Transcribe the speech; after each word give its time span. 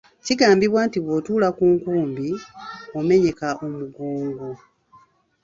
Kigambibwa 0.25 0.79
nti 0.87 0.97
bw'otuula 1.03 1.49
ku 1.57 1.65
nkumbi, 1.75 2.27
omenyeka 2.97 3.47
omugongo. 3.65 4.49